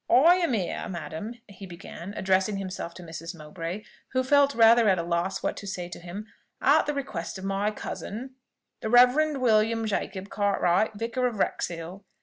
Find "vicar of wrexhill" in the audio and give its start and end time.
10.95-12.03